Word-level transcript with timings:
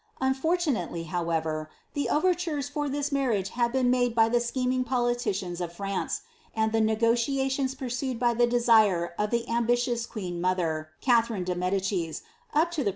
Unfortunately, 0.19 1.03
howevet, 1.11 1.67
the 1.93 2.09
overtures 2.09 2.67
for 2.67 2.89
this 2.89 3.11
marriage 3.11 3.49
had 3.49 3.71
been 3.71 3.91
made 3.91 4.15
by 4.15 4.29
the 4.29 4.39
scheming 4.39 4.83
politicians 4.83 5.61
of 5.61 5.71
France, 5.71 6.21
and 6.55 6.71
the 6.71 6.81
negotiations 6.81 7.75
pursued 7.75 8.17
by 8.19 8.33
the 8.33 8.47
desire 8.47 9.13
of 9.19 9.29
the 9.29 9.47
ambitious 9.47 10.07
queen 10.07 10.41
mother, 10.41 10.89
Catherine 11.01 11.43
de 11.43 11.53
Medicis, 11.53 12.23
up 12.51 12.75
lo 12.79 12.83
the 12.83 12.89
pre.' 12.89 12.89